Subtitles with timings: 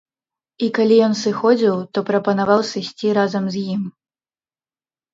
[0.67, 3.89] І калі ён сыходзіў, то прапанаваў сысці разам з ім.